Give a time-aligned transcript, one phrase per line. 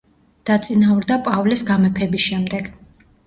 [0.49, 2.73] დაწინაურდა პავლეს გამეფების შემდეგ.